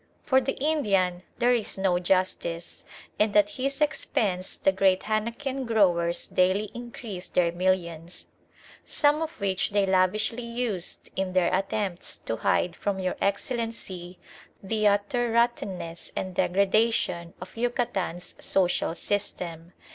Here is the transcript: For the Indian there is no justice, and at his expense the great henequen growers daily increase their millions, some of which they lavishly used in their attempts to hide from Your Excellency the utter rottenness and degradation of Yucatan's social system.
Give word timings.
For 0.23 0.41
the 0.41 0.53
Indian 0.55 1.21
there 1.37 1.53
is 1.53 1.77
no 1.77 1.99
justice, 1.99 2.83
and 3.19 3.37
at 3.37 3.49
his 3.51 3.81
expense 3.81 4.57
the 4.57 4.71
great 4.71 5.01
henequen 5.03 5.67
growers 5.67 6.25
daily 6.25 6.71
increase 6.73 7.27
their 7.27 7.51
millions, 7.51 8.25
some 8.83 9.21
of 9.21 9.39
which 9.39 9.69
they 9.69 9.85
lavishly 9.85 10.41
used 10.41 11.11
in 11.15 11.33
their 11.33 11.53
attempts 11.53 12.17
to 12.17 12.37
hide 12.37 12.75
from 12.75 12.97
Your 12.99 13.15
Excellency 13.21 14.17
the 14.63 14.87
utter 14.87 15.29
rottenness 15.31 16.11
and 16.15 16.33
degradation 16.33 17.35
of 17.39 17.55
Yucatan's 17.55 18.33
social 18.39 18.95
system. 18.95 19.71